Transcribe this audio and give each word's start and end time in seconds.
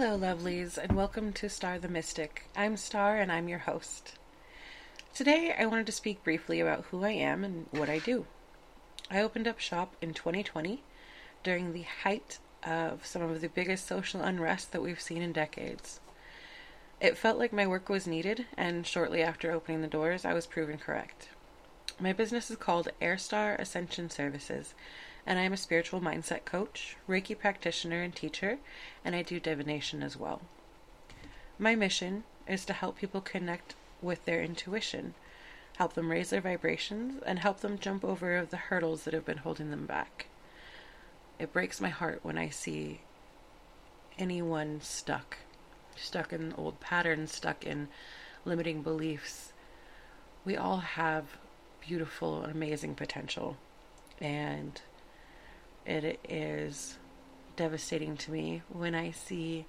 Hello, 0.00 0.16
lovelies, 0.16 0.78
and 0.78 0.92
welcome 0.92 1.32
to 1.32 1.48
Starr 1.48 1.80
the 1.80 1.88
Mystic. 1.88 2.44
I'm 2.54 2.76
Starr, 2.76 3.16
and 3.16 3.32
I'm 3.32 3.48
your 3.48 3.58
host. 3.58 4.12
Today, 5.12 5.52
I 5.58 5.66
wanted 5.66 5.86
to 5.86 5.92
speak 5.92 6.22
briefly 6.22 6.60
about 6.60 6.84
who 6.84 7.02
I 7.02 7.10
am 7.10 7.42
and 7.42 7.66
what 7.72 7.90
I 7.90 7.98
do. 7.98 8.24
I 9.10 9.20
opened 9.20 9.48
up 9.48 9.58
shop 9.58 9.96
in 10.00 10.14
2020 10.14 10.84
during 11.42 11.72
the 11.72 11.82
height 12.04 12.38
of 12.62 13.04
some 13.04 13.22
of 13.22 13.40
the 13.40 13.48
biggest 13.48 13.88
social 13.88 14.20
unrest 14.20 14.70
that 14.70 14.82
we've 14.82 15.00
seen 15.00 15.20
in 15.20 15.32
decades. 15.32 15.98
It 17.00 17.18
felt 17.18 17.40
like 17.40 17.52
my 17.52 17.66
work 17.66 17.88
was 17.88 18.06
needed, 18.06 18.46
and 18.56 18.86
shortly 18.86 19.20
after 19.20 19.50
opening 19.50 19.82
the 19.82 19.88
doors, 19.88 20.24
I 20.24 20.32
was 20.32 20.46
proven 20.46 20.78
correct. 20.78 21.30
My 21.98 22.12
business 22.12 22.52
is 22.52 22.56
called 22.56 22.88
Eirstarr 23.02 23.58
Ascension 23.58 24.10
Services, 24.10 24.74
and 25.28 25.38
I 25.38 25.42
am 25.42 25.52
a 25.52 25.58
spiritual 25.58 26.00
mindset 26.00 26.46
coach, 26.46 26.96
Reiki 27.06 27.38
practitioner, 27.38 28.00
and 28.00 28.16
teacher, 28.16 28.56
and 29.04 29.14
I 29.14 29.20
do 29.20 29.38
divination 29.38 30.02
as 30.02 30.16
well. 30.16 30.40
My 31.58 31.74
mission 31.74 32.24
is 32.48 32.64
to 32.64 32.72
help 32.72 32.96
people 32.96 33.20
connect 33.20 33.74
with 34.00 34.24
their 34.24 34.42
intuition, 34.42 35.12
help 35.76 35.92
them 35.92 36.10
raise 36.10 36.30
their 36.30 36.40
vibrations, 36.40 37.22
and 37.26 37.40
help 37.40 37.60
them 37.60 37.78
jump 37.78 38.06
over 38.06 38.46
the 38.48 38.56
hurdles 38.56 39.04
that 39.04 39.12
have 39.12 39.26
been 39.26 39.36
holding 39.36 39.70
them 39.70 39.84
back. 39.84 40.28
It 41.38 41.52
breaks 41.52 41.78
my 41.78 41.90
heart 41.90 42.20
when 42.22 42.38
I 42.38 42.48
see 42.48 43.02
anyone 44.18 44.80
stuck, 44.80 45.36
stuck 45.94 46.32
in 46.32 46.54
old 46.56 46.80
patterns, 46.80 47.34
stuck 47.34 47.66
in 47.66 47.88
limiting 48.46 48.80
beliefs. 48.80 49.52
We 50.46 50.56
all 50.56 50.78
have 50.78 51.36
beautiful 51.86 52.44
amazing 52.44 52.94
potential, 52.94 53.58
and 54.22 54.80
it 55.88 56.20
is 56.28 56.98
devastating 57.56 58.16
to 58.18 58.30
me 58.30 58.62
when 58.68 58.94
I 58.94 59.10
see 59.10 59.66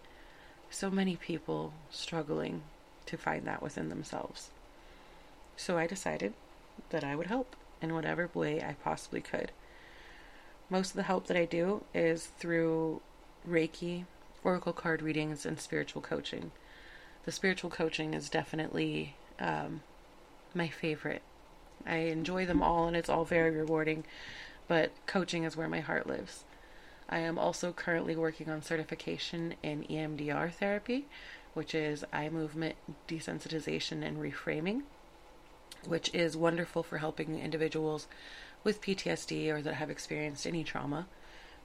so 0.70 0.92
many 0.92 1.16
people 1.16 1.74
struggling 1.90 2.62
to 3.06 3.18
find 3.18 3.46
that 3.46 3.64
within 3.64 3.90
themselves. 3.90 4.50
So 5.56 5.78
I 5.78 5.88
decided 5.88 6.34
that 6.90 7.04
I 7.04 7.16
would 7.16 7.28
help 7.28 7.56
in 7.82 7.94
whatever 7.94 8.30
way 8.34 8.62
I 8.62 8.74
possibly 8.84 9.22
could. 9.22 9.52
Most 10.70 10.92
of 10.92 10.98
the 10.98 11.04
help 11.04 11.28
that 11.28 11.38
I 11.38 11.46
do 11.46 11.84
is 11.94 12.28
through 12.38 13.02
Reiki, 13.48 14.06
Oracle 14.44 14.74
card 14.74 15.02
readings, 15.02 15.46
and 15.46 15.60
spiritual 15.60 16.02
coaching. 16.02 16.52
The 17.26 17.32
spiritual 17.32 17.70
coaching 17.70 18.14
is 18.14 18.30
definitely 18.30 19.16
um, 19.40 19.82
my 20.54 20.68
favorite. 20.68 21.24
I 21.88 21.96
enjoy 21.98 22.46
them 22.46 22.62
all, 22.62 22.88
and 22.88 22.96
it's 22.96 23.10
all 23.10 23.26
very 23.26 23.52
rewarding 23.52 24.04
but 24.70 24.92
coaching 25.08 25.44
is 25.44 25.58
where 25.58 25.68
my 25.68 25.82
heart 25.82 26.08
lives. 26.08 26.46
I 27.10 27.18
am 27.18 27.40
also 27.40 27.74
currently 27.74 28.16
working 28.16 28.50
on 28.50 28.62
certification 28.62 29.56
in 29.64 29.84
EMDR 29.84 30.54
therapy, 30.54 31.08
which 31.56 31.74
is 31.74 32.06
eye 32.14 32.30
movement 32.30 32.76
desensitization 33.08 34.06
and 34.06 34.18
reframing, 34.20 34.84
which 35.86 36.14
is 36.14 36.38
wonderful 36.38 36.84
for 36.84 37.00
helping 37.00 37.40
individuals 37.40 38.08
with 38.64 38.82
PTSD 38.82 39.50
or 39.50 39.62
that 39.64 39.74
have 39.74 39.90
experienced 39.90 40.46
any 40.46 40.64
trauma 40.64 41.08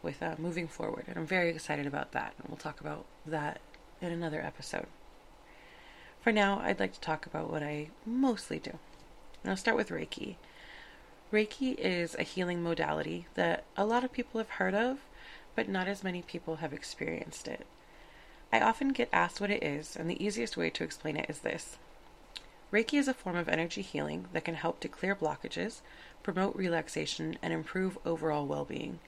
with 0.02 0.22
uh, 0.22 0.34
moving 0.38 0.66
forward. 0.66 1.04
And 1.06 1.18
I'm 1.18 1.26
very 1.26 1.50
excited 1.50 1.86
about 1.86 2.12
that. 2.12 2.32
And 2.38 2.48
we'll 2.48 2.56
talk 2.56 2.80
about 2.80 3.04
that 3.26 3.60
in 4.00 4.12
another 4.12 4.40
episode. 4.40 4.86
For 6.22 6.32
now, 6.32 6.60
I'd 6.64 6.80
like 6.80 6.94
to 6.94 7.00
talk 7.00 7.26
about 7.26 7.50
what 7.50 7.62
I 7.62 7.90
mostly 8.06 8.58
do. 8.58 8.78
And 9.42 9.50
I'll 9.50 9.58
start 9.58 9.76
with 9.76 9.90
Reiki. 9.90 10.36
Reiki 11.34 11.74
is 11.74 12.14
a 12.14 12.22
healing 12.22 12.62
modality 12.62 13.26
that 13.34 13.64
a 13.76 13.84
lot 13.84 14.04
of 14.04 14.12
people 14.12 14.38
have 14.38 14.50
heard 14.50 14.72
of, 14.72 15.00
but 15.56 15.68
not 15.68 15.88
as 15.88 16.04
many 16.04 16.22
people 16.22 16.56
have 16.56 16.72
experienced 16.72 17.48
it. 17.48 17.66
I 18.52 18.60
often 18.60 18.90
get 18.90 19.08
asked 19.12 19.40
what 19.40 19.50
it 19.50 19.64
is, 19.64 19.96
and 19.96 20.08
the 20.08 20.24
easiest 20.24 20.56
way 20.56 20.70
to 20.70 20.84
explain 20.84 21.16
it 21.16 21.28
is 21.28 21.40
this 21.40 21.76
Reiki 22.72 23.00
is 23.00 23.08
a 23.08 23.14
form 23.14 23.34
of 23.34 23.48
energy 23.48 23.82
healing 23.82 24.28
that 24.32 24.44
can 24.44 24.54
help 24.54 24.78
to 24.78 24.88
clear 24.88 25.16
blockages, 25.16 25.80
promote 26.22 26.54
relaxation, 26.54 27.36
and 27.42 27.52
improve 27.52 27.98
overall 28.06 28.46
well 28.46 28.64
being. 28.64 29.00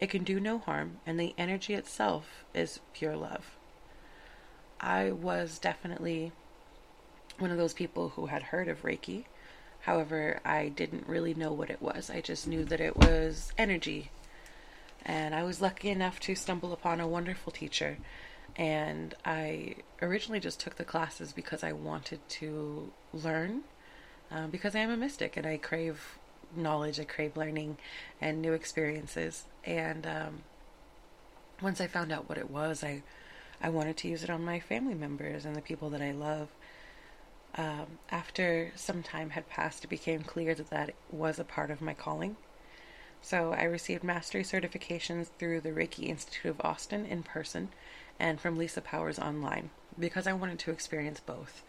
It 0.00 0.08
can 0.08 0.24
do 0.24 0.40
no 0.40 0.60
harm, 0.60 1.00
and 1.04 1.20
the 1.20 1.34
energy 1.36 1.74
itself 1.74 2.42
is 2.54 2.80
pure 2.94 3.16
love. 3.16 3.58
I 4.80 5.10
was 5.10 5.58
definitely 5.58 6.32
one 7.38 7.50
of 7.50 7.58
those 7.58 7.74
people 7.74 8.08
who 8.16 8.26
had 8.26 8.44
heard 8.44 8.66
of 8.66 8.82
Reiki 8.82 9.26
However, 9.82 10.40
I 10.44 10.68
didn't 10.68 11.08
really 11.08 11.34
know 11.34 11.52
what 11.52 11.70
it 11.70 11.80
was. 11.80 12.10
I 12.10 12.20
just 12.20 12.46
knew 12.46 12.64
that 12.66 12.80
it 12.80 12.96
was 12.96 13.52
energy. 13.56 14.10
And 15.04 15.34
I 15.34 15.42
was 15.42 15.60
lucky 15.60 15.88
enough 15.88 16.20
to 16.20 16.34
stumble 16.34 16.72
upon 16.72 17.00
a 17.00 17.08
wonderful 17.08 17.52
teacher. 17.52 17.96
And 18.56 19.14
I 19.24 19.76
originally 20.02 20.40
just 20.40 20.60
took 20.60 20.76
the 20.76 20.84
classes 20.84 21.32
because 21.32 21.64
I 21.64 21.72
wanted 21.72 22.20
to 22.28 22.92
learn, 23.12 23.62
um, 24.30 24.50
because 24.50 24.74
I 24.74 24.80
am 24.80 24.90
a 24.90 24.96
mystic 24.96 25.36
and 25.36 25.46
I 25.46 25.56
crave 25.56 26.18
knowledge, 26.54 27.00
I 27.00 27.04
crave 27.04 27.36
learning 27.36 27.78
and 28.20 28.42
new 28.42 28.52
experiences. 28.52 29.44
And 29.64 30.06
um, 30.06 30.42
once 31.62 31.80
I 31.80 31.86
found 31.86 32.12
out 32.12 32.28
what 32.28 32.38
it 32.38 32.50
was, 32.50 32.84
I 32.84 33.02
I 33.62 33.68
wanted 33.68 33.98
to 33.98 34.08
use 34.08 34.24
it 34.24 34.30
on 34.30 34.44
my 34.44 34.58
family 34.58 34.94
members 34.94 35.44
and 35.44 35.54
the 35.54 35.60
people 35.60 35.90
that 35.90 36.00
I 36.00 36.12
love. 36.12 36.48
Um, 37.56 37.98
after 38.10 38.72
some 38.76 39.02
time 39.02 39.30
had 39.30 39.48
passed, 39.48 39.84
it 39.84 39.88
became 39.88 40.22
clear 40.22 40.54
that 40.54 40.70
that 40.70 40.94
was 41.10 41.38
a 41.38 41.44
part 41.44 41.70
of 41.70 41.80
my 41.80 41.94
calling. 41.94 42.36
So 43.22 43.52
I 43.52 43.64
received 43.64 44.04
mastery 44.04 44.42
certifications 44.42 45.28
through 45.38 45.60
the 45.60 45.70
Reiki 45.70 46.08
Institute 46.08 46.50
of 46.50 46.60
Austin 46.60 47.04
in 47.04 47.22
person 47.22 47.68
and 48.18 48.40
from 48.40 48.56
Lisa 48.56 48.80
Powers 48.80 49.18
online 49.18 49.70
because 49.98 50.26
I 50.26 50.32
wanted 50.32 50.58
to 50.60 50.70
experience 50.70 51.20
both. 51.20 51.62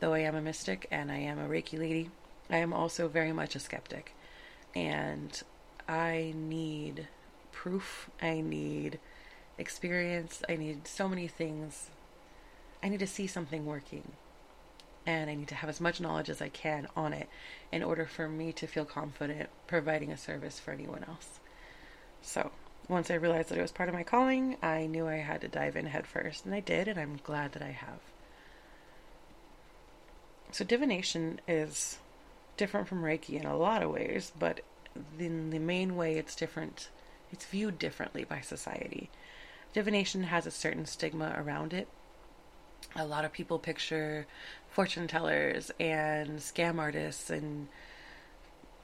Though 0.00 0.12
I 0.12 0.20
am 0.20 0.34
a 0.34 0.42
mystic 0.42 0.86
and 0.90 1.10
I 1.10 1.18
am 1.18 1.38
a 1.38 1.48
Reiki 1.48 1.78
lady, 1.78 2.10
I 2.50 2.56
am 2.56 2.72
also 2.72 3.08
very 3.08 3.32
much 3.32 3.54
a 3.54 3.60
skeptic. 3.60 4.14
And 4.74 5.40
I 5.88 6.34
need 6.36 7.08
proof, 7.52 8.10
I 8.20 8.40
need 8.40 8.98
experience, 9.56 10.42
I 10.48 10.56
need 10.56 10.88
so 10.88 11.08
many 11.08 11.28
things. 11.28 11.90
I 12.82 12.88
need 12.88 13.00
to 13.00 13.06
see 13.06 13.28
something 13.28 13.64
working 13.64 14.12
and 15.06 15.28
I 15.28 15.34
need 15.34 15.48
to 15.48 15.54
have 15.56 15.70
as 15.70 15.80
much 15.80 16.00
knowledge 16.00 16.30
as 16.30 16.40
I 16.40 16.48
can 16.48 16.86
on 16.96 17.12
it 17.12 17.28
in 17.70 17.82
order 17.82 18.06
for 18.06 18.28
me 18.28 18.52
to 18.52 18.66
feel 18.66 18.84
confident 18.84 19.48
providing 19.66 20.12
a 20.12 20.16
service 20.16 20.60
for 20.60 20.70
anyone 20.70 21.04
else. 21.08 21.40
So, 22.20 22.52
once 22.88 23.10
I 23.10 23.14
realized 23.14 23.48
that 23.48 23.58
it 23.58 23.62
was 23.62 23.72
part 23.72 23.88
of 23.88 23.94
my 23.94 24.02
calling, 24.02 24.56
I 24.62 24.86
knew 24.86 25.08
I 25.08 25.16
had 25.16 25.40
to 25.40 25.48
dive 25.48 25.76
in 25.76 25.86
head 25.86 26.06
first, 26.06 26.44
and 26.44 26.54
I 26.54 26.60
did, 26.60 26.88
and 26.88 26.98
I'm 26.98 27.18
glad 27.22 27.52
that 27.52 27.62
I 27.62 27.70
have. 27.70 27.98
So, 30.52 30.64
divination 30.64 31.40
is 31.48 31.98
different 32.56 32.86
from 32.86 33.02
Reiki 33.02 33.40
in 33.40 33.46
a 33.46 33.56
lot 33.56 33.82
of 33.82 33.90
ways, 33.90 34.32
but 34.38 34.60
in 35.18 35.50
the 35.50 35.58
main 35.58 35.96
way 35.96 36.18
it's 36.18 36.36
different, 36.36 36.90
it's 37.32 37.46
viewed 37.46 37.78
differently 37.78 38.24
by 38.24 38.40
society. 38.40 39.10
Divination 39.72 40.24
has 40.24 40.46
a 40.46 40.50
certain 40.50 40.84
stigma 40.84 41.34
around 41.36 41.72
it 41.72 41.88
a 42.96 43.06
lot 43.06 43.24
of 43.24 43.32
people 43.32 43.58
picture 43.58 44.26
fortune 44.70 45.06
tellers 45.06 45.70
and 45.78 46.38
scam 46.38 46.78
artists 46.78 47.30
and 47.30 47.68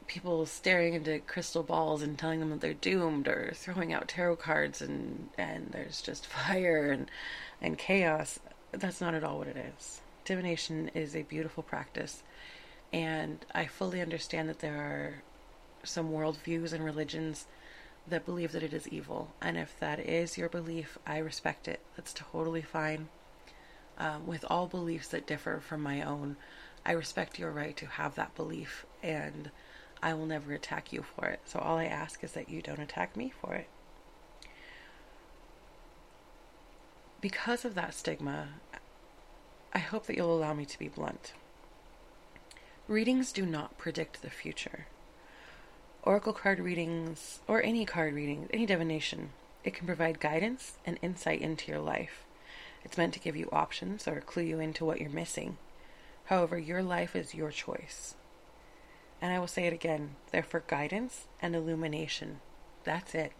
people 0.06 0.47
staring 0.47 0.94
into 0.94 1.19
crystal 1.20 1.62
balls 1.62 2.03
and 2.03 2.19
telling 2.19 2.41
them 2.41 2.50
that 2.50 2.60
they're 2.60 2.75
doomed 2.75 3.28
or 3.28 3.53
throwing 3.54 3.92
out 3.92 4.09
tarot 4.09 4.36
cards 4.36 4.81
and 4.81 5.28
and 5.36 5.69
there's 5.72 6.03
just 6.03 6.26
fire 6.38 6.91
and 6.91 7.10
and 7.60 7.78
chaos. 7.78 8.41
That's 8.72 9.00
not 9.00 9.14
at 9.14 9.25
all 9.25 9.38
what 9.38 9.48
it 9.48 9.56
is. 9.56 10.00
Divination 10.25 10.91
is 10.94 11.15
a 11.15 11.22
beautiful 11.22 11.62
practice. 11.62 12.22
And 12.92 13.44
i 13.54 13.66
fully 13.66 14.00
understand 14.00 14.48
that 14.48 14.60
there 14.60 14.76
are 14.76 15.22
some 15.84 16.10
worldviews 16.10 16.72
and 16.72 16.84
religions 16.84 17.47
that 18.06 18.25
believe 18.25 18.53
that 18.53 18.62
it 18.62 18.72
is 18.72 18.88
evil. 18.88 19.32
And 19.41 19.59
if 19.59 19.78
that 19.80 20.00
is 20.00 20.38
your 20.38 20.48
belief 20.48 20.98
i 21.06 21.18
respect 21.18 21.68
it. 21.68 21.80
That's 21.97 22.15
totally 22.15 22.62
fine 22.62 23.09
um, 23.98 24.27
with 24.27 24.45
all 24.48 24.66
beliefs 24.66 25.09
that 25.09 25.27
differ 25.27 25.60
from 25.60 25.83
my 25.83 26.03
own. 26.03 26.36
I 26.86 26.92
respect 26.92 27.39
your 27.39 27.50
right 27.50 27.77
to 27.77 27.86
have 27.86 28.15
that 28.15 28.34
belief, 28.34 28.86
and 29.03 29.50
I 30.03 30.15
will 30.15 30.27
never 30.27 30.53
attack 30.53 30.92
you 30.92 31.03
for 31.03 31.27
it. 31.27 31.41
So 31.45 31.59
all 31.59 31.77
I 31.77 31.84
ask 31.84 32.22
is 32.24 32.33
that 32.33 32.48
you 32.48 32.62
don't 32.62 32.78
attack 32.78 33.16
me 33.16 33.33
for 33.41 33.54
it. 33.54 33.68
Because 37.21 37.65
of 37.65 37.74
that 37.74 37.95
stigma, 37.95 38.48
I 39.74 39.78
hope 39.78 40.06
that 40.06 40.16
you'll 40.16 40.36
allow 40.36 40.54
me 40.54 40.65
to 40.65 40.78
be 40.78 40.89
blunt. 40.89 41.33
Readings 42.86 43.33
do 43.33 43.45
not 43.45 43.77
predict 43.77 44.22
the 44.22 44.30
future. 44.30 44.86
Oracle 46.04 46.33
card 46.33 46.60
readings, 46.60 47.41
or 47.48 47.62
any 47.62 47.84
card 47.84 48.15
reading, 48.15 48.48
any 48.53 48.65
divination, 48.65 49.30
it 49.65 49.74
can 49.74 49.86
provide 49.86 50.21
guidance 50.21 50.78
and 50.86 50.98
insight 51.03 51.42
into 51.42 51.71
your 51.71 51.80
life. 51.80 52.24
It's 52.84 52.97
meant 52.98 53.15
to 53.15 53.21
give 53.21 53.36
you 53.36 53.48
options 53.53 54.07
or 54.09 54.21
clue 54.21 54.42
you 54.45 54.60
into 54.60 54.84
what 54.84 55.01
you're 55.01 55.10
missing. 55.10 55.59
However, 56.27 56.59
your 56.59 56.83
life 56.83 57.15
is 57.16 57.34
your 57.34 57.51
choice. 57.51 58.15
And 59.21 59.33
I 59.33 59.39
will 59.39 59.47
say 59.48 59.66
it 59.66 59.72
again 59.72 60.16
they're 60.30 60.42
for 60.42 60.60
guidance 60.66 61.27
and 61.42 61.54
illumination. 61.57 62.41
That's 62.84 63.15
it. 63.15 63.33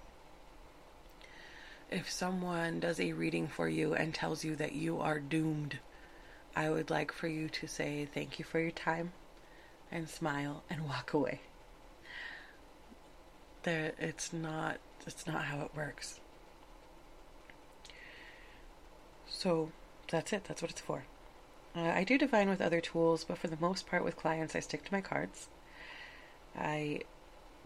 if 1.91 2.11
someone 2.11 2.81
does 2.81 3.01
a 3.01 3.13
reading 3.13 3.49
for 3.49 3.69
you 3.69 3.95
and 3.95 4.15
tells 4.15 4.45
you 4.45 4.55
that 4.57 4.73
you 4.73 5.01
are 5.01 5.19
doomed, 5.19 5.79
I 6.55 6.71
would 6.71 6.91
like 6.91 7.13
for 7.13 7.29
you 7.29 7.49
to 7.51 7.67
say 7.67 8.07
thank 8.13 8.39
you 8.39 8.45
for 8.45 8.61
your 8.61 8.71
time 8.73 9.13
and 9.91 10.09
smile 10.09 10.63
and 10.69 10.87
walk 10.87 11.13
away. 11.13 11.41
There 13.63 13.93
it's 13.99 14.33
not 14.33 14.79
it's 15.07 15.27
not 15.27 15.45
how 15.47 15.61
it 15.63 15.75
works. 15.75 16.21
So 19.39 19.71
that's 20.11 20.33
it. 20.33 20.47
That's 20.47 20.63
what 20.63 20.73
it's 20.73 20.81
for. 20.81 21.05
Uh, 21.77 21.93
I 21.95 22.03
do 22.03 22.19
divine 22.19 22.49
with 22.49 22.61
other 22.61 22.81
tools, 22.81 23.23
but 23.23 23.39
for 23.39 23.47
the 23.47 23.57
most 23.61 23.87
part 23.87 24.03
with 24.03 24.17
clients 24.17 24.57
I 24.57 24.59
stick 24.59 24.85
to 24.85 24.93
my 24.93 25.01
cards. 25.01 25.47
I 26.59 27.03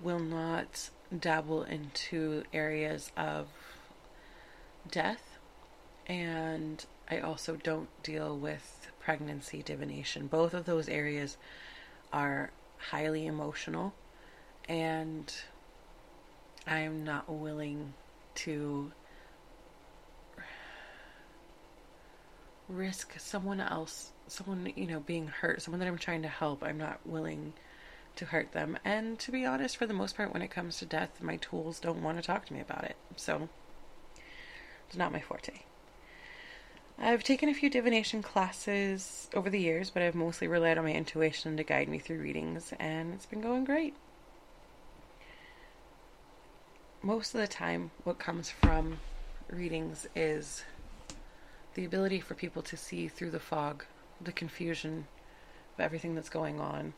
will 0.03 0.19
not 0.19 0.91
dabble 1.19 1.63
into 1.63 2.45
areas 2.53 3.11
of 3.17 3.47
death, 4.91 5.39
and 6.07 6.85
I 7.11 7.21
also 7.21 7.57
don't 7.57 7.89
deal 8.03 8.37
with 8.37 8.89
pregnancy 9.01 9.63
divination. 9.63 10.27
Both 10.27 10.53
of 10.53 10.67
those 10.67 10.91
areas 10.91 11.39
are 12.13 12.51
highly 12.91 13.25
emotional, 13.25 13.95
and 14.69 15.33
I 16.67 16.81
am 16.81 17.03
not 17.03 17.31
willing 17.31 17.95
to 18.35 18.93
risk 22.77 23.19
someone 23.19 23.61
else, 23.61 24.11
someone, 24.27 24.73
you 24.77 24.87
know, 24.87 25.01
being 25.01 25.29
hurt, 25.29 25.63
someone 25.63 25.81
that 25.81 25.89
I'm 25.89 25.99
trying 25.99 26.23
to 26.23 26.29
help. 26.29 26.63
I'm 26.63 26.79
not 26.79 27.01
willing 27.05 27.53
to 28.17 28.27
hurt 28.27 28.53
them. 28.53 28.79
And 28.85 29.19
to 29.21 29.31
be 29.31 29.45
honest, 29.45 29.77
for 29.77 29.87
the 29.87 29.95
most 29.95 30.17
part, 30.17 30.33
when 30.33 30.43
it 30.43 30.51
comes 30.51 30.79
to 30.79 30.87
death, 30.87 31.23
my 31.23 31.37
tools 31.37 31.81
don't 31.81 32.03
want 32.03 32.19
to 32.19 32.27
talk 32.27 32.47
to 32.47 32.53
me 32.53 32.61
about 32.61 32.85
it. 32.85 32.97
So 33.17 33.49
it's 34.89 34.97
not 34.97 35.13
my 35.13 35.21
forte. 35.21 35.61
I've 36.99 37.25
taken 37.25 37.49
a 37.49 37.55
few 37.55 37.71
divination 37.71 38.23
classes 38.23 39.29
over 39.35 39.51
the 39.51 39.59
years, 39.59 39.91
but 39.91 40.03
I've 40.03 40.15
mostly 40.15 40.47
relied 40.47 40.79
on 40.79 40.85
my 40.85 40.93
intuition 40.93 41.57
to 41.57 41.65
guide 41.65 41.89
me 41.89 41.99
through 41.99 42.21
readings, 42.21 42.73
and 42.79 43.15
it's 43.15 43.27
been 43.27 43.41
going 43.41 43.65
great. 43.65 43.95
Most 47.03 47.35
of 47.35 47.41
the 47.41 47.49
time, 47.49 47.91
what 48.05 48.19
comes 48.19 48.51
from 48.51 48.99
readings 49.49 50.07
is 50.15 50.63
the 51.75 51.85
ability 51.85 52.21
for 52.21 52.35
people 52.35 52.63
to 52.63 52.77
see 52.77 53.09
through 53.09 53.31
the 53.31 53.41
fog, 53.41 53.85
the 54.21 54.33
confusion 54.33 55.07
of 55.75 55.81
everything 55.81 56.15
that's 56.15 56.29
going 56.29 56.61
on, 56.61 56.95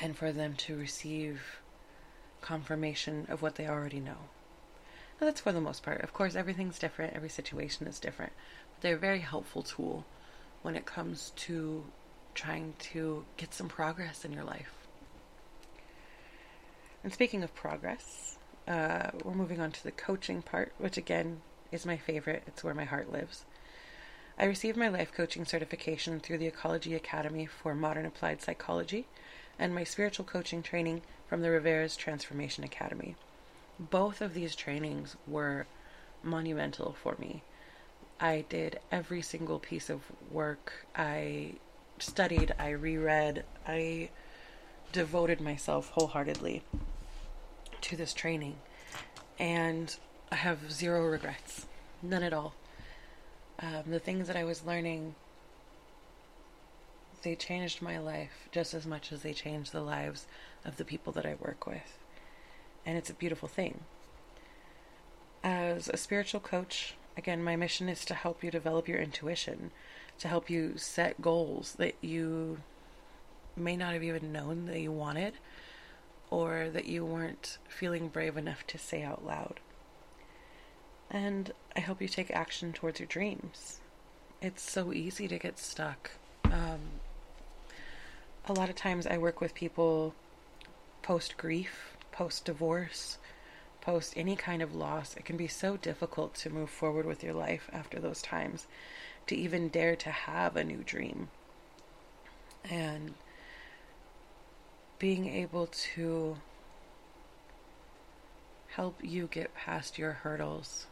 and 0.00 0.16
for 0.16 0.32
them 0.32 0.54
to 0.54 0.76
receive 0.76 1.60
confirmation 2.40 3.26
of 3.28 3.42
what 3.42 3.56
they 3.56 3.66
already 3.66 4.00
know. 4.00 4.28
Now, 5.20 5.26
that's 5.26 5.40
for 5.40 5.52
the 5.52 5.60
most 5.60 5.82
part. 5.82 6.02
Of 6.02 6.12
course, 6.12 6.36
everything's 6.36 6.78
different, 6.78 7.14
every 7.14 7.28
situation 7.28 7.86
is 7.86 7.98
different, 7.98 8.32
but 8.74 8.82
they're 8.82 8.96
a 8.96 8.98
very 8.98 9.20
helpful 9.20 9.62
tool 9.62 10.04
when 10.62 10.76
it 10.76 10.84
comes 10.84 11.32
to 11.36 11.84
trying 12.34 12.74
to 12.78 13.24
get 13.36 13.54
some 13.54 13.68
progress 13.68 14.24
in 14.24 14.32
your 14.32 14.44
life. 14.44 14.86
And 17.02 17.12
speaking 17.12 17.42
of 17.42 17.54
progress, 17.54 18.36
uh, 18.68 19.10
we're 19.24 19.34
moving 19.34 19.60
on 19.60 19.72
to 19.72 19.84
the 19.84 19.92
coaching 19.92 20.42
part, 20.42 20.72
which 20.78 20.96
again 20.96 21.40
is 21.72 21.86
my 21.86 21.96
favorite. 21.96 22.42
It's 22.46 22.64
where 22.64 22.74
my 22.74 22.84
heart 22.84 23.10
lives. 23.10 23.44
I 24.38 24.44
received 24.44 24.76
my 24.76 24.88
life 24.88 25.12
coaching 25.12 25.46
certification 25.46 26.20
through 26.20 26.36
the 26.38 26.46
Ecology 26.46 26.94
Academy 26.94 27.46
for 27.46 27.74
Modern 27.74 28.04
Applied 28.04 28.42
Psychology 28.42 29.06
and 29.58 29.74
my 29.74 29.82
spiritual 29.82 30.26
coaching 30.26 30.62
training 30.62 31.00
from 31.26 31.40
the 31.40 31.50
Rivera's 31.50 31.96
Transformation 31.96 32.62
Academy. 32.62 33.16
Both 33.80 34.20
of 34.20 34.34
these 34.34 34.54
trainings 34.54 35.16
were 35.26 35.66
monumental 36.22 36.94
for 37.02 37.16
me. 37.18 37.42
I 38.20 38.44
did 38.50 38.78
every 38.92 39.22
single 39.22 39.58
piece 39.58 39.88
of 39.88 40.02
work. 40.30 40.86
I 40.94 41.54
studied, 41.98 42.54
I 42.58 42.70
reread, 42.70 43.42
I 43.66 44.10
devoted 44.92 45.40
myself 45.40 45.90
wholeheartedly 45.90 46.62
to 47.80 47.96
this 47.96 48.12
training. 48.12 48.56
And 49.38 49.96
I 50.30 50.36
have 50.36 50.70
zero 50.70 51.06
regrets. 51.06 51.64
None 52.02 52.22
at 52.22 52.34
all. 52.34 52.52
Um, 53.58 53.84
the 53.86 53.98
things 53.98 54.26
that 54.28 54.36
I 54.36 54.44
was 54.44 54.64
learning 54.64 55.14
they 57.26 57.34
changed 57.34 57.82
my 57.82 57.98
life 57.98 58.48
just 58.52 58.72
as 58.72 58.86
much 58.86 59.10
as 59.10 59.22
they 59.22 59.32
changed 59.32 59.72
the 59.72 59.80
lives 59.80 60.26
of 60.64 60.76
the 60.76 60.84
people 60.84 61.12
that 61.12 61.26
I 61.26 61.34
work 61.40 61.66
with. 61.66 61.98
And 62.86 62.96
it's 62.96 63.10
a 63.10 63.14
beautiful 63.14 63.48
thing. 63.48 63.80
As 65.42 65.88
a 65.88 65.96
spiritual 65.96 66.38
coach, 66.38 66.94
again, 67.16 67.42
my 67.42 67.56
mission 67.56 67.88
is 67.88 68.04
to 68.04 68.14
help 68.14 68.44
you 68.44 68.52
develop 68.52 68.86
your 68.86 69.00
intuition, 69.00 69.72
to 70.20 70.28
help 70.28 70.48
you 70.48 70.74
set 70.76 71.20
goals 71.20 71.74
that 71.78 71.96
you 72.00 72.58
may 73.56 73.76
not 73.76 73.94
have 73.94 74.04
even 74.04 74.30
known 74.32 74.66
that 74.66 74.78
you 74.78 74.92
wanted 74.92 75.34
or 76.30 76.68
that 76.72 76.86
you 76.86 77.04
weren't 77.04 77.58
feeling 77.68 78.06
brave 78.06 78.36
enough 78.36 78.64
to 78.68 78.78
say 78.78 79.02
out 79.02 79.26
loud. 79.26 79.58
And 81.10 81.52
I 81.76 81.80
hope 81.80 82.02
you 82.02 82.08
take 82.08 82.30
action 82.30 82.72
towards 82.72 83.00
your 83.00 83.06
dreams. 83.06 83.80
It's 84.42 84.62
so 84.62 84.92
easy 84.92 85.28
to 85.28 85.38
get 85.38 85.58
stuck. 85.58 86.10
Um, 86.44 86.80
a 88.46 88.52
lot 88.52 88.68
of 88.68 88.76
times 88.76 89.06
I 89.06 89.18
work 89.18 89.40
with 89.40 89.54
people 89.54 90.14
post 91.02 91.36
grief, 91.36 91.96
post 92.12 92.44
divorce, 92.44 93.18
post 93.80 94.14
any 94.16 94.36
kind 94.36 94.62
of 94.62 94.74
loss. 94.74 95.16
It 95.16 95.24
can 95.24 95.36
be 95.36 95.48
so 95.48 95.76
difficult 95.76 96.34
to 96.36 96.50
move 96.50 96.70
forward 96.70 97.06
with 97.06 97.22
your 97.22 97.34
life 97.34 97.70
after 97.72 98.00
those 98.00 98.20
times, 98.20 98.66
to 99.28 99.36
even 99.36 99.68
dare 99.68 99.96
to 99.96 100.10
have 100.10 100.56
a 100.56 100.64
new 100.64 100.82
dream. 100.84 101.28
And 102.68 103.14
being 104.98 105.28
able 105.28 105.68
to 105.94 106.36
help 108.68 108.98
you 109.02 109.28
get 109.28 109.54
past 109.54 109.98
your 109.98 110.12
hurdles. 110.12 110.86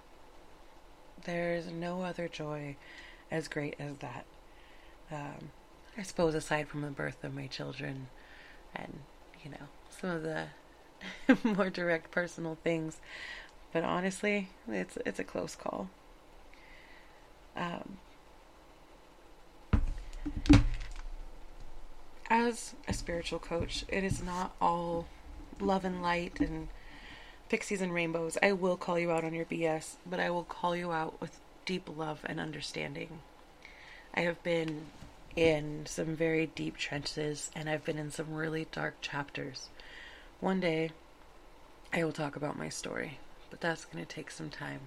There's 1.24 1.66
no 1.66 2.02
other 2.02 2.28
joy 2.28 2.76
as 3.30 3.48
great 3.48 3.74
as 3.78 3.96
that. 3.96 4.24
Um, 5.10 5.50
I 5.96 6.02
suppose 6.02 6.34
aside 6.34 6.68
from 6.68 6.82
the 6.82 6.88
birth 6.88 7.24
of 7.24 7.34
my 7.34 7.46
children 7.46 8.08
and, 8.74 9.00
you 9.42 9.50
know, 9.50 9.68
some 9.90 10.10
of 10.10 10.22
the 10.22 10.46
more 11.44 11.70
direct 11.70 12.10
personal 12.10 12.58
things. 12.62 13.00
But 13.72 13.84
honestly, 13.84 14.50
it's 14.68 14.96
it's 15.04 15.18
a 15.18 15.24
close 15.24 15.56
call. 15.56 15.88
Um, 17.56 17.98
as 22.30 22.74
a 22.86 22.92
spiritual 22.92 23.38
coach, 23.38 23.84
it 23.88 24.04
is 24.04 24.22
not 24.22 24.54
all 24.60 25.06
love 25.60 25.84
and 25.84 26.02
light 26.02 26.38
and 26.40 26.68
pixies 27.48 27.80
and 27.80 27.92
rainbows. 27.92 28.38
I 28.42 28.52
will 28.52 28.76
call 28.76 28.98
you 28.98 29.10
out 29.10 29.24
on 29.24 29.34
your 29.34 29.44
BS, 29.44 29.96
but 30.06 30.20
I 30.20 30.30
will 30.30 30.44
call 30.44 30.74
you 30.74 30.92
out 30.92 31.20
with 31.20 31.40
deep 31.64 31.88
love 31.94 32.20
and 32.24 32.40
understanding. 32.40 33.20
I 34.14 34.20
have 34.20 34.42
been 34.42 34.86
in 35.36 35.86
some 35.86 36.14
very 36.14 36.46
deep 36.46 36.76
trenches 36.76 37.50
and 37.54 37.68
I've 37.68 37.84
been 37.84 37.98
in 37.98 38.10
some 38.10 38.34
really 38.34 38.66
dark 38.70 39.00
chapters. 39.00 39.68
One 40.40 40.60
day 40.60 40.90
I 41.92 42.04
will 42.04 42.12
talk 42.12 42.36
about 42.36 42.58
my 42.58 42.68
story, 42.68 43.18
but 43.50 43.60
that's 43.60 43.84
going 43.84 44.04
to 44.04 44.14
take 44.14 44.30
some 44.30 44.50
time 44.50 44.80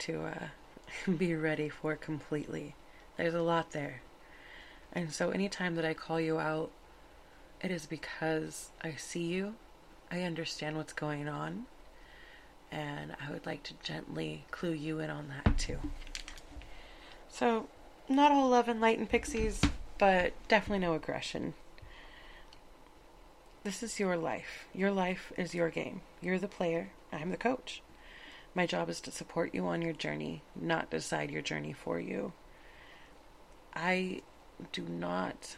to 0.00 0.24
uh, 0.24 0.46
be 1.16 1.34
ready 1.34 1.68
for 1.68 1.96
completely. 1.96 2.74
There's 3.16 3.34
a 3.34 3.42
lot 3.42 3.72
there. 3.72 4.02
And 4.92 5.12
so 5.12 5.30
anytime 5.30 5.74
that 5.76 5.84
I 5.84 5.94
call 5.94 6.20
you 6.20 6.38
out, 6.38 6.70
it 7.62 7.70
is 7.70 7.86
because 7.86 8.70
I 8.82 8.92
see 8.92 9.24
you, 9.24 9.54
I 10.10 10.22
understand 10.22 10.76
what's 10.76 10.92
going 10.92 11.28
on, 11.28 11.66
and 12.70 13.16
I 13.24 13.32
would 13.32 13.46
like 13.46 13.62
to 13.64 13.74
gently 13.82 14.44
clue 14.50 14.72
you 14.72 15.00
in 15.00 15.10
on 15.10 15.28
that 15.28 15.58
too. 15.58 15.78
So, 17.28 17.68
not 18.08 18.30
all 18.30 18.48
love 18.48 18.68
and 18.68 18.80
light 18.80 18.98
and 18.98 19.08
pixies, 19.08 19.60
but 19.98 20.32
definitely 20.48 20.86
no 20.86 20.94
aggression. 20.94 21.54
This 23.64 23.82
is 23.82 23.98
your 23.98 24.16
life. 24.16 24.68
Your 24.72 24.92
life 24.92 25.32
is 25.36 25.54
your 25.54 25.70
game. 25.70 26.02
You're 26.22 26.38
the 26.38 26.46
player. 26.46 26.90
I'm 27.12 27.30
the 27.30 27.36
coach. 27.36 27.82
My 28.54 28.64
job 28.64 28.88
is 28.88 29.00
to 29.02 29.10
support 29.10 29.54
you 29.54 29.66
on 29.66 29.82
your 29.82 29.92
journey, 29.92 30.42
not 30.54 30.88
decide 30.88 31.30
your 31.30 31.42
journey 31.42 31.72
for 31.72 31.98
you. 32.00 32.32
I 33.74 34.22
do 34.72 34.82
not 34.82 35.56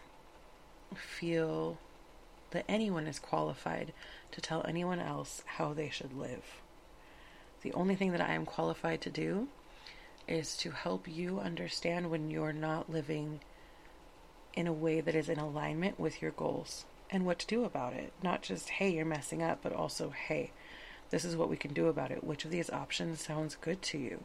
feel 0.97 1.79
that 2.51 2.65
anyone 2.69 3.07
is 3.07 3.19
qualified 3.19 3.93
to 4.33 4.41
tell 4.41 4.65
anyone 4.67 5.01
else 5.01 5.43
how 5.57 5.73
they 5.73 5.89
should 5.91 6.13
live. 6.13 6.45
The 7.63 7.73
only 7.73 7.97
thing 7.97 8.13
that 8.13 8.21
I 8.21 8.35
am 8.35 8.47
qualified 8.47 9.01
to 9.03 9.11
do 9.11 9.49
is 10.29 10.57
to 10.59 10.71
help 10.71 11.09
you 11.09 11.41
understand 11.41 12.11
when 12.11 12.31
you're 12.31 12.53
not 12.53 12.91
living 12.91 13.41
in 14.55 14.67
a 14.67 14.73
way 14.73 15.01
that 15.01 15.15
is 15.15 15.29
in 15.29 15.39
alignment 15.39 15.99
with 15.99 16.21
your 16.21 16.31
goals 16.33 16.85
and 17.11 17.25
what 17.25 17.39
to 17.39 17.47
do 17.47 17.65
about 17.65 17.95
it. 17.95 18.13
Not 18.23 18.43
just, 18.43 18.69
hey, 18.69 18.91
you're 18.91 19.05
messing 19.07 19.43
up, 19.43 19.61
but 19.63 19.73
also, 19.73 20.11
hey, 20.11 20.53
This 21.11 21.25
is 21.25 21.37
what 21.37 21.49
we 21.49 21.57
can 21.57 21.73
do 21.73 21.87
about 21.87 22.11
it. 22.11 22.23
Which 22.23 22.45
of 22.45 22.51
these 22.51 22.71
options 22.71 23.21
sounds 23.21 23.57
good 23.57 23.81
to 23.83 23.99
you? 23.99 24.25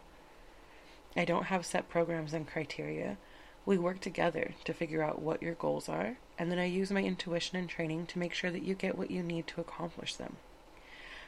I 1.15 1.25
don't 1.25 1.45
have 1.45 1.65
set 1.65 1.89
programs 1.89 2.33
and 2.33 2.47
criteria. 2.47 3.17
We 3.65 3.77
work 3.77 4.01
together 4.01 4.53
to 4.65 4.73
figure 4.73 5.03
out 5.03 5.21
what 5.21 5.41
your 5.41 5.53
goals 5.53 5.87
are, 5.87 6.17
and 6.37 6.51
then 6.51 6.59
I 6.59 6.65
use 6.65 6.91
my 6.91 7.01
intuition 7.01 7.57
and 7.57 7.69
training 7.69 8.07
to 8.07 8.19
make 8.19 8.33
sure 8.33 8.51
that 8.51 8.63
you 8.63 8.73
get 8.73 8.97
what 8.97 9.11
you 9.11 9.21
need 9.21 9.47
to 9.47 9.61
accomplish 9.61 10.15
them. 10.15 10.37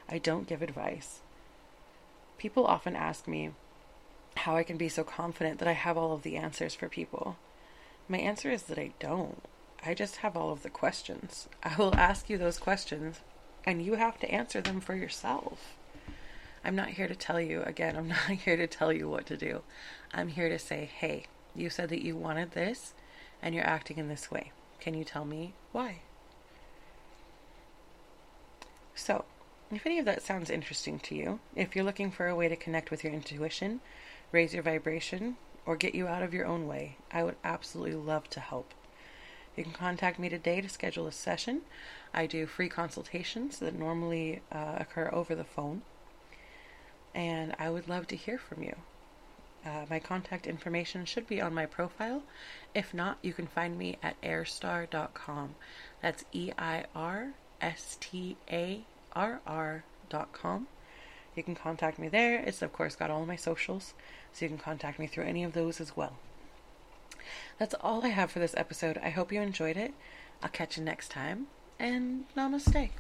I 0.09 0.17
don't 0.17 0.47
give 0.47 0.61
advice. 0.61 1.21
People 2.37 2.65
often 2.65 2.95
ask 2.95 3.27
me 3.27 3.51
how 4.37 4.55
I 4.55 4.63
can 4.63 4.77
be 4.77 4.89
so 4.89 5.03
confident 5.03 5.59
that 5.59 5.67
I 5.67 5.73
have 5.73 5.97
all 5.97 6.13
of 6.13 6.23
the 6.23 6.35
answers 6.35 6.75
for 6.75 6.89
people. 6.89 7.37
My 8.07 8.17
answer 8.17 8.51
is 8.51 8.63
that 8.63 8.77
I 8.77 8.91
don't. 8.99 9.41
I 9.83 9.93
just 9.93 10.17
have 10.17 10.35
all 10.35 10.51
of 10.51 10.63
the 10.63 10.69
questions. 10.69 11.47
I 11.63 11.75
will 11.75 11.95
ask 11.95 12.29
you 12.29 12.37
those 12.37 12.57
questions, 12.57 13.21
and 13.65 13.83
you 13.83 13.95
have 13.95 14.19
to 14.19 14.31
answer 14.31 14.61
them 14.61 14.81
for 14.81 14.95
yourself. 14.95 15.77
I'm 16.63 16.75
not 16.75 16.89
here 16.89 17.07
to 17.07 17.15
tell 17.15 17.39
you, 17.39 17.61
again, 17.61 17.95
I'm 17.95 18.07
not 18.09 18.29
here 18.29 18.57
to 18.57 18.67
tell 18.67 18.91
you 18.91 19.07
what 19.07 19.25
to 19.27 19.37
do. 19.37 19.61
I'm 20.13 20.29
here 20.29 20.49
to 20.49 20.59
say, 20.59 20.89
hey, 20.91 21.27
you 21.55 21.69
said 21.69 21.89
that 21.89 22.03
you 22.03 22.15
wanted 22.15 22.51
this, 22.51 22.93
and 23.41 23.53
you're 23.53 23.65
acting 23.65 23.97
in 23.97 24.09
this 24.09 24.29
way. 24.31 24.51
Can 24.79 24.93
you 24.93 25.03
tell 25.03 25.25
me 25.25 25.53
why? 25.71 26.01
So, 28.95 29.25
if 29.71 29.85
any 29.85 29.99
of 29.99 30.05
that 30.05 30.21
sounds 30.21 30.49
interesting 30.49 30.99
to 30.99 31.15
you, 31.15 31.39
if 31.55 31.75
you're 31.75 31.85
looking 31.85 32.11
for 32.11 32.27
a 32.27 32.35
way 32.35 32.47
to 32.47 32.55
connect 32.55 32.91
with 32.91 33.03
your 33.03 33.13
intuition, 33.13 33.81
raise 34.31 34.53
your 34.53 34.63
vibration, 34.63 35.37
or 35.65 35.75
get 35.75 35.95
you 35.95 36.07
out 36.07 36.23
of 36.23 36.33
your 36.33 36.45
own 36.45 36.67
way, 36.67 36.97
I 37.11 37.23
would 37.23 37.35
absolutely 37.43 37.95
love 37.95 38.29
to 38.31 38.39
help. 38.39 38.73
You 39.55 39.63
can 39.63 39.73
contact 39.73 40.19
me 40.19 40.29
today 40.29 40.61
to 40.61 40.69
schedule 40.69 41.07
a 41.07 41.11
session. 41.11 41.61
I 42.13 42.25
do 42.25 42.45
free 42.45 42.69
consultations 42.69 43.59
that 43.59 43.73
normally 43.73 44.41
uh, 44.51 44.75
occur 44.77 45.09
over 45.11 45.33
the 45.33 45.43
phone, 45.43 45.81
and 47.13 47.55
I 47.57 47.69
would 47.69 47.87
love 47.87 48.07
to 48.07 48.15
hear 48.15 48.37
from 48.37 48.63
you. 48.63 48.75
Uh, 49.65 49.85
my 49.89 49.99
contact 49.99 50.45
information 50.45 51.05
should 51.05 51.27
be 51.27 51.41
on 51.41 51.53
my 51.53 51.65
profile. 51.65 52.21
If 52.75 52.93
not, 52.93 53.17
you 53.21 53.33
can 53.33 53.47
find 53.47 53.77
me 53.77 53.97
at 54.03 54.19
eirstarr.com. 54.21 55.55
That's 56.01 56.23
E 56.31 56.51
I 56.57 56.85
R 56.93 57.33
S 57.59 57.97
T 57.99 58.37
A 58.51 58.85
R 59.13 59.41
R.com. 59.47 60.67
You 61.35 61.43
can 61.43 61.55
contact 61.55 61.97
me 61.99 62.07
there. 62.07 62.39
It's, 62.39 62.61
of 62.61 62.71
course, 62.71 62.95
got 62.95 63.09
all 63.09 63.25
my 63.25 63.35
socials, 63.35 63.93
so 64.31 64.45
you 64.45 64.49
can 64.49 64.57
contact 64.57 64.99
me 64.99 65.07
through 65.07 65.25
any 65.25 65.43
of 65.43 65.53
those 65.53 65.81
as 65.81 65.97
well. 65.97 66.13
That's 67.57 67.75
all 67.81 68.05
I 68.05 68.09
have 68.09 68.31
for 68.31 68.39
this 68.39 68.55
episode. 68.55 68.99
I 69.03 69.09
hope 69.09 69.31
you 69.31 69.41
enjoyed 69.41 69.77
it. 69.77 69.93
I'll 70.43 70.49
catch 70.49 70.77
you 70.77 70.83
next 70.83 71.09
time, 71.09 71.47
and 71.79 72.25
namaste. 72.37 72.91